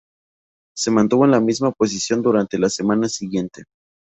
Se 0.75 0.89
mantuvo 0.89 1.25
en 1.25 1.29
la 1.31 1.39
misma 1.39 1.71
posición 1.71 2.23
durante 2.23 2.57
la 2.57 2.69
semana 2.71 3.07
siguiente. 3.07 3.65